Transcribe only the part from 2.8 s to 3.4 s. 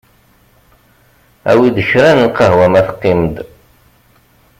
teqqim-d.